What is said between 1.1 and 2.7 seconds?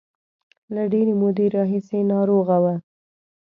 مودې راهیسې ناروغه و.